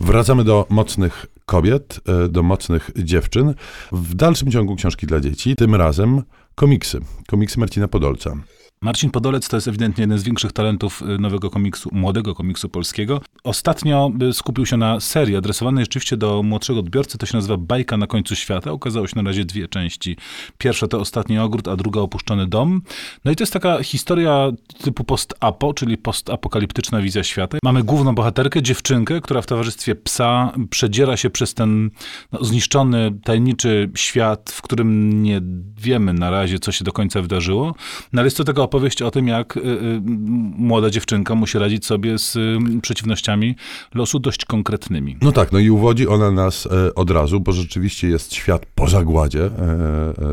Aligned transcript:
Wracamy 0.00 0.44
do 0.44 0.66
mocnych 0.68 1.26
kobiet, 1.46 2.00
e, 2.24 2.28
do 2.28 2.42
mocnych 2.42 2.90
dziewczyn. 2.96 3.54
W 3.92 4.14
dalszym 4.14 4.50
ciągu 4.50 4.76
książki 4.76 5.06
dla 5.06 5.20
dzieci, 5.20 5.56
tym 5.56 5.74
razem 5.74 6.22
komiksy. 6.54 7.00
Komiksy 7.28 7.60
Marcina 7.60 7.88
Podolca. 7.88 8.36
Marcin 8.82 9.10
Podolec 9.10 9.48
to 9.48 9.56
jest 9.56 9.68
ewidentnie 9.68 10.02
jeden 10.02 10.18
z 10.18 10.22
większych 10.22 10.52
talentów 10.52 11.02
y, 11.02 11.18
nowego 11.18 11.50
komiksu, 11.50 11.88
młodego 11.92 12.34
komiksu 12.34 12.68
polskiego. 12.68 13.20
Ostatnio 13.44 14.10
y, 14.22 14.32
skupił 14.32 14.66
się 14.66 14.76
na 14.76 15.00
serii 15.00 15.36
adresowanej 15.36 15.84
rzeczywiście 15.84 16.16
do 16.16 16.42
młodszego 16.42 16.80
odbiorcy. 16.80 17.18
To 17.18 17.26
się 17.26 17.36
nazywa 17.36 17.56
Bajka 17.56 17.96
na 17.96 18.06
końcu 18.06 18.36
świata. 18.36 18.72
Ukazało 18.72 19.06
się 19.06 19.16
na 19.16 19.22
razie 19.22 19.44
dwie 19.44 19.68
części. 19.68 20.16
Pierwsza 20.58 20.88
to 20.88 21.00
Ostatni 21.00 21.38
ogród, 21.38 21.68
a 21.68 21.76
druga 21.76 22.00
Opuszczony 22.00 22.46
dom. 22.46 22.82
No 23.24 23.32
i 23.32 23.36
to 23.36 23.42
jest 23.42 23.52
taka 23.52 23.82
historia 23.82 24.50
typu 24.82 25.04
post-apo, 25.04 25.74
czyli 25.74 25.98
postapokaliptyczna 25.98 27.00
wizja 27.00 27.24
świata. 27.24 27.58
Mamy 27.64 27.82
główną 27.82 28.14
bohaterkę, 28.14 28.62
dziewczynkę, 28.62 29.20
która 29.20 29.42
w 29.42 29.46
towarzystwie 29.46 29.94
psa 29.94 30.52
przedziera 30.70 31.16
się 31.16 31.30
przez 31.30 31.54
ten 31.54 31.90
no, 32.32 32.44
zniszczony, 32.44 33.18
tajemniczy 33.24 33.90
świat, 33.94 34.50
w 34.50 34.62
którym 34.62 35.22
nie 35.22 35.40
wiemy 35.76 36.12
na 36.12 36.30
razie, 36.30 36.58
co 36.58 36.72
się 36.72 36.84
do 36.84 36.92
końca 36.92 37.22
wydarzyło. 37.22 37.74
No 38.12 38.20
ale 38.20 38.26
jest 38.26 38.36
to 38.36 38.44
tego 38.44 38.69
opowieść 38.70 39.02
o 39.02 39.10
tym, 39.10 39.28
jak 39.28 39.56
y, 39.56 39.60
y, 39.60 40.00
młoda 40.58 40.90
dziewczynka 40.90 41.34
musi 41.34 41.58
radzić 41.58 41.86
sobie 41.86 42.18
z 42.18 42.38
przeciwnościami 42.82 43.56
losu 43.94 44.18
dość 44.18 44.44
konkretnymi. 44.44 45.16
No 45.22 45.32
tak, 45.32 45.52
no 45.52 45.58
i 45.58 45.70
uwodzi 45.70 46.08
ona 46.08 46.30
nas 46.30 46.66
e, 46.66 46.94
od 46.94 47.10
razu, 47.10 47.40
bo 47.40 47.52
rzeczywiście 47.52 48.08
jest 48.08 48.34
świat 48.34 48.66
po 48.74 48.88
zagładzie, 48.88 49.44
e, 49.44 49.48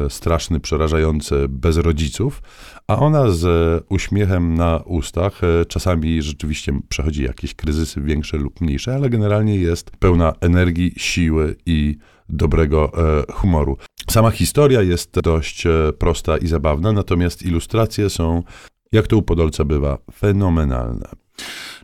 e, 0.05 0.09
straszny, 0.09 0.59
przerażający, 0.59 1.45
bez 1.49 1.77
rodziców, 1.77 2.41
a 2.87 2.99
ona 2.99 3.31
z 3.31 3.43
uśmiechem 3.89 4.53
na 4.53 4.77
ustach, 4.85 5.41
czasami 5.67 6.21
rzeczywiście 6.21 6.79
przechodzi 6.89 7.23
jakieś 7.23 7.53
kryzysy 7.53 8.01
większe 8.01 8.37
lub 8.37 8.61
mniejsze, 8.61 8.95
ale 8.95 9.09
generalnie 9.09 9.55
jest 9.55 9.91
pełna 9.91 10.33
energii, 10.41 10.93
siły 10.97 11.55
i 11.65 11.97
dobrego 12.29 12.91
humoru. 13.33 13.77
Sama 14.09 14.31
historia 14.31 14.81
jest 14.81 15.19
dość 15.19 15.65
e, 15.65 15.93
prosta 15.99 16.37
i 16.37 16.47
zabawna, 16.47 16.91
natomiast 16.91 17.41
ilustracje 17.41 18.09
są, 18.09 18.43
jak 18.91 19.07
to 19.07 19.17
u 19.17 19.21
Podolca 19.21 19.65
bywa, 19.65 19.97
fenomenalne. 20.13 21.26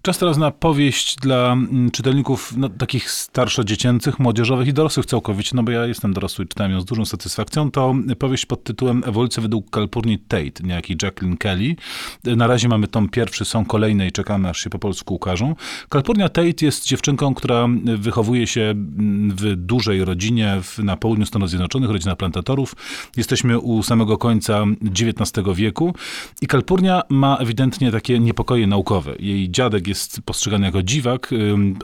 Czas 0.05 0.17
teraz 0.17 0.37
na 0.37 0.51
powieść 0.51 1.15
dla 1.15 1.53
mm, 1.53 1.91
czytelników 1.91 2.57
no, 2.57 2.69
takich 2.69 3.11
starszo-dziecięcych, 3.11 4.19
młodzieżowych 4.19 4.67
i 4.67 4.73
dorosłych 4.73 5.05
całkowicie, 5.05 5.51
no 5.53 5.63
bo 5.63 5.71
ja 5.71 5.85
jestem 5.85 6.13
dorosły 6.13 6.45
i 6.45 6.47
czytałem 6.47 6.71
ją 6.71 6.81
z 6.81 6.85
dużą 6.85 7.05
satysfakcją. 7.05 7.71
To 7.71 7.95
powieść 8.19 8.45
pod 8.45 8.63
tytułem 8.63 9.03
Ewolucja 9.05 9.43
według 9.43 9.69
Kalpurni 9.69 10.19
Tate, 10.19 10.63
niejaki 10.63 10.97
Jacqueline 11.01 11.37
Kelly. 11.37 11.75
Na 12.23 12.47
razie 12.47 12.67
mamy 12.67 12.87
tom 12.87 13.09
pierwszy, 13.09 13.45
są 13.45 13.65
kolejne 13.65 14.07
i 14.07 14.11
czekamy, 14.11 14.49
aż 14.49 14.59
się 14.59 14.69
po 14.69 14.79
polsku 14.79 15.15
ukażą. 15.15 15.55
Kalpurnia 15.89 16.29
Tate 16.29 16.65
jest 16.65 16.87
dziewczynką, 16.87 17.33
która 17.33 17.67
wychowuje 17.97 18.47
się 18.47 18.61
mm, 18.61 19.31
w 19.35 19.55
dużej 19.55 20.05
rodzinie 20.05 20.57
w, 20.63 20.79
na 20.79 20.97
południu 20.97 21.25
Stanów 21.25 21.49
Zjednoczonych, 21.49 21.89
rodzina 21.89 22.15
plantatorów. 22.15 22.75
Jesteśmy 23.17 23.59
u 23.59 23.83
samego 23.83 24.17
końca 24.17 24.63
XIX 25.01 25.47
wieku 25.55 25.95
i 26.41 26.47
Kalpurnia 26.47 27.01
ma 27.09 27.37
ewidentnie 27.37 27.91
takie 27.91 28.19
niepokoje 28.19 28.67
naukowe. 28.67 29.15
Jej 29.19 29.51
dziadek 29.51 29.87
jest 29.87 29.92
jest 29.93 30.21
postrzegany 30.21 30.65
jako 30.65 30.83
dziwak, 30.83 31.29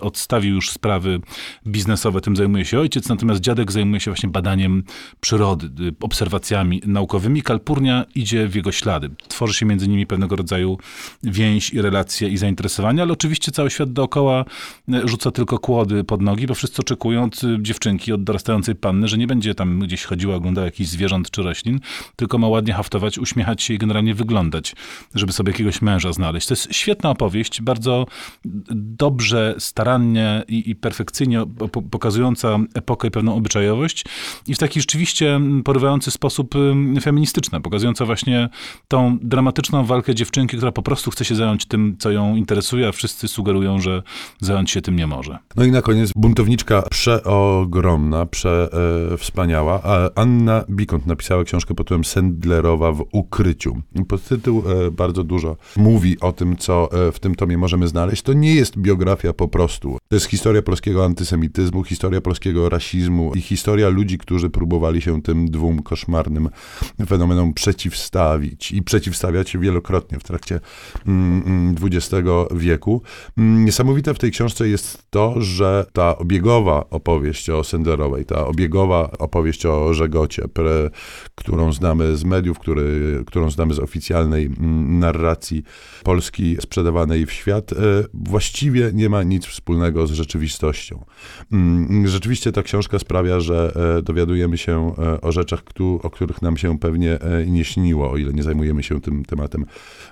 odstawił 0.02 0.56
już 0.56 0.72
sprawy 0.72 1.20
biznesowe, 1.68 2.22
tym 2.22 2.36
zajmuje 2.36 2.66
się 2.66 2.80
ojciec, 2.80 3.10
natomiast 3.10 3.42
dziadek 3.42 3.72
zajmuje 3.72 4.00
się 4.00 4.12
właśnie 4.12 4.30
badaniem 4.30 4.84
przyrody, 5.20 5.84
y, 5.86 5.94
obserwacjami 6.00 6.82
naukowymi. 6.86 7.42
Kalpurnia 7.42 8.06
idzie 8.16 8.48
w 8.48 8.56
jego 8.56 8.72
ślady. 8.72 9.10
Tworzy 9.28 9.54
się 9.54 9.66
między 9.66 9.88
nimi 9.88 10.08
pewnego 10.08 10.36
rodzaju 10.36 10.78
więź 11.24 11.74
i 11.74 11.82
relacje 11.82 12.30
i 12.30 12.38
zainteresowania, 12.38 13.04
ale 13.04 13.14
oczywiście 13.14 13.52
cały 13.52 13.72
świat 13.72 13.94
dookoła 13.94 14.46
y, 14.90 15.08
rzuca 15.08 15.32
tylko 15.32 15.60
kłody 15.60 16.04
pod 16.04 16.22
nogi, 16.22 16.48
bo 16.48 16.56
wszyscy 16.56 16.82
oczekują 16.82 17.24
od 17.24 17.44
y, 17.44 17.58
dziewczynki, 17.62 18.14
od 18.14 18.24
dorastającej 18.24 18.76
panny, 18.76 19.08
że 19.08 19.18
nie 19.18 19.28
będzie 19.28 19.56
tam 19.56 19.80
gdzieś 19.80 20.04
chodziła, 20.04 20.36
oglądała 20.36 20.66
jakichś 20.66 20.90
zwierząt 20.90 21.32
czy 21.32 21.44
roślin, 21.44 21.80
tylko 22.16 22.38
ma 22.38 22.48
ładnie 22.48 22.74
haftować, 22.74 23.18
uśmiechać 23.18 23.64
się 23.64 23.74
i 23.74 23.78
generalnie 23.78 24.14
wyglądać, 24.14 24.75
żeby 25.16 25.34
sobie 25.34 25.52
jakiegoś 25.52 25.81
męża 25.81 26.14
znaleźć. 26.14 26.48
To 26.48 26.53
jest 26.53 26.74
świetna 26.74 27.09
opowieść, 27.09 27.62
bardzo 27.62 27.99
dobrze, 28.76 29.56
starannie 29.58 30.44
i, 30.48 30.70
i 30.70 30.76
perfekcyjnie 30.76 31.44
pokazująca 31.92 32.60
epokę 32.74 33.08
i 33.08 33.12
pewną 33.12 33.36
obyczajowość 33.36 34.06
i 34.48 34.56
w 34.56 34.58
taki 34.58 34.80
rzeczywiście 34.80 35.42
porywający 35.64 36.12
sposób 36.12 36.56
feministyczny, 37.02 37.62
pokazująca 37.62 38.06
właśnie 38.06 38.50
tą 38.88 39.18
dramatyczną 39.22 39.86
walkę 39.86 40.16
dziewczynki, 40.16 40.58
która 40.58 40.72
po 40.72 40.82
prostu 40.82 41.12
chce 41.12 41.26
się 41.26 41.36
zająć 41.36 41.66
tym, 41.66 41.96
co 42.00 42.12
ją 42.12 42.36
interesuje, 42.36 42.88
a 42.88 42.92
wszyscy 42.92 43.28
sugerują, 43.28 43.80
że 43.80 44.04
zająć 44.40 44.72
się 44.72 44.81
tym 44.81 44.96
nie 44.96 45.08
może. 45.08 45.38
No 45.56 45.64
i 45.64 45.72
na 45.72 45.81
koniec 45.81 46.12
buntowniczka 46.16 46.81
przeogromna, 46.81 48.26
przewspaniała. 48.26 49.81
Anna 50.16 50.64
Bikont 50.70 51.06
napisała 51.06 51.44
książkę 51.44 51.76
pod 51.76 51.90
tytułem 51.90 52.06
Sendlerowa 52.06 52.92
w 52.92 53.06
ukryciu. 53.12 53.81
Podtytuł 54.08 54.64
e, 54.88 54.92
bardzo 54.92 55.24
dużo 55.24 55.58
mówi 55.78 56.20
o 56.20 56.31
tym, 56.31 56.58
co 56.58 56.90
e, 57.08 57.12
w 57.12 57.20
tym 57.20 57.36
tomie 57.36 57.58
możemy 57.58 57.88
znaleźć, 57.89 58.22
to 58.22 58.33
nie 58.33 58.55
jest 58.55 58.77
biografia 58.77 59.33
po 59.33 59.47
prostu. 59.47 59.97
To 60.07 60.16
jest 60.16 60.25
historia 60.25 60.61
polskiego 60.61 61.05
antysemityzmu, 61.05 61.83
historia 61.83 62.22
polskiego 62.22 62.69
rasizmu 62.69 63.31
i 63.35 63.41
historia 63.41 63.89
ludzi, 63.89 64.17
którzy 64.17 64.50
próbowali 64.50 65.01
się 65.01 65.22
tym 65.22 65.51
dwóm 65.51 65.81
koszmarnym 65.81 66.50
fenomenom 67.07 67.53
przeciwstawić 67.53 68.72
i 68.72 68.83
przeciwstawiać 68.83 69.57
wielokrotnie 69.57 70.19
w 70.19 70.23
trakcie 70.23 70.55
XX 70.55 72.13
mm, 72.13 72.35
mm, 72.51 72.59
wieku. 72.59 73.01
Mm, 73.38 73.66
niesamowite 73.66 74.13
w 74.13 74.19
tej 74.19 74.31
książce 74.31 74.67
jest 74.67 75.03
to, 75.09 75.41
że 75.41 75.85
ta 75.94 76.17
obiegowa 76.17 76.85
opowieść 76.89 77.50
o 77.50 77.63
Senderowej, 77.63 78.25
ta 78.25 78.47
obiegowa 78.47 79.11
opowieść 79.19 79.66
o 79.66 79.94
Żegocie, 79.94 80.47
pre, 80.47 80.89
którą 81.35 81.73
znamy 81.73 82.17
z 82.17 82.23
mediów, 82.23 82.59
który, 82.59 83.23
którą 83.27 83.50
znamy 83.50 83.73
z 83.73 83.79
oficjalnej 83.79 84.50
narracji 85.00 85.63
Polski 86.03 86.57
sprzedawanej 86.61 87.25
w 87.25 87.31
świat, 87.31 87.71
właściwie 88.13 88.91
nie 88.94 89.09
ma 89.09 89.23
nic 89.23 89.45
wspólnego 89.45 90.07
z 90.07 90.12
rzeczywistością. 90.12 91.06
Mm, 91.51 92.07
rzeczywiście 92.07 92.51
ta 92.51 92.63
książka 92.63 93.00
sprawia, 93.00 93.40
że 93.40 93.72
e, 93.97 94.01
dowiadujemy 94.01 94.57
się 94.57 94.94
e, 94.97 95.22
o 95.22 95.31
rzeczach, 95.31 95.63
o 96.03 96.09
których 96.09 96.41
nam 96.41 96.57
się 96.57 96.79
pewnie 96.79 97.19
nie 97.47 97.66
śniło, 97.66 98.12
o 98.12 98.18
ile 98.18 98.34
nie 98.34 98.44
zajmujemy 98.44 98.84
się 98.84 99.01
tym 99.01 99.25
tematem 99.25 99.66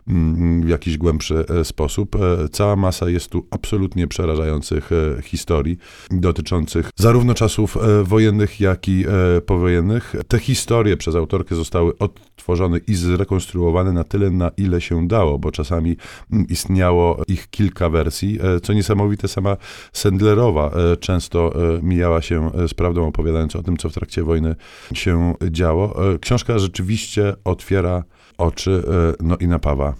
mm, 0.07 0.61
w 0.61 0.69
jakiś 0.69 0.97
głębszy 0.97 1.45
sposób. 1.63 2.17
Cała 2.51 2.75
masa 2.75 3.09
jest 3.09 3.27
tu 3.27 3.47
absolutnie 3.51 4.07
przerażających 4.07 4.89
historii 5.23 5.77
dotyczących 6.11 6.89
zarówno 6.95 7.33
czasów 7.33 7.77
wojennych, 8.03 8.59
jak 8.59 8.87
i 8.87 9.05
powojennych. 9.45 10.15
Te 10.27 10.39
historie 10.39 10.97
przez 10.97 11.15
autorkę 11.15 11.55
zostały 11.55 11.97
odtworzone 11.97 12.77
i 12.87 12.95
zrekonstruowane 12.95 13.91
na 13.91 14.03
tyle, 14.03 14.29
na 14.29 14.51
ile 14.57 14.81
się 14.81 15.07
dało, 15.07 15.39
bo 15.39 15.51
czasami 15.51 15.97
mm, 16.31 16.47
istniało 16.47 17.21
ich 17.27 17.47
kilka 17.57 17.89
wersji. 17.89 18.39
E, 18.41 18.59
co 18.59 18.73
niesamowite, 18.73 19.27
sama 19.27 19.57
Sendlerowa 19.93 20.71
e, 20.71 20.97
często 20.97 21.53
e, 21.75 21.81
mijała 21.83 22.21
się 22.21 22.51
z 22.67 22.73
prawdą, 22.73 23.07
opowiadając 23.07 23.55
o 23.55 23.63
tym, 23.63 23.77
co 23.77 23.89
w 23.89 23.93
trakcie 23.93 24.23
wojny 24.23 24.55
się 24.93 25.33
działo. 25.51 25.95
Książka 26.21 26.59
rzeczywiście 26.59 27.33
otwiera 27.43 28.03
oczy 28.37 28.83
no 29.21 29.37
i 29.37 29.47
napawa 29.47 29.93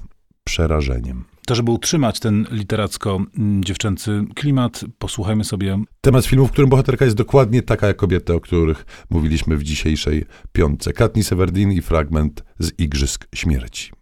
przerażeniem. 0.43 1.23
To, 1.47 1.55
żeby 1.55 1.71
utrzymać 1.71 2.19
ten 2.19 2.45
literacko-dziewczęcy 2.51 4.25
klimat, 4.35 4.85
posłuchajmy 4.99 5.43
sobie. 5.43 5.79
Temat 6.01 6.25
filmu, 6.25 6.47
w 6.47 6.51
którym 6.51 6.69
bohaterka 6.69 7.05
jest 7.05 7.17
dokładnie 7.17 7.61
taka 7.61 7.87
jak 7.87 7.97
kobiety, 7.97 8.33
o 8.33 8.39
których 8.39 8.85
mówiliśmy 9.09 9.57
w 9.57 9.63
dzisiejszej 9.63 10.25
piątce. 10.51 10.93
Katniss 10.93 11.31
Everdeen 11.31 11.71
i 11.71 11.81
fragment 11.81 12.43
z 12.59 12.79
Igrzysk 12.79 13.27
Śmierci. 13.35 13.97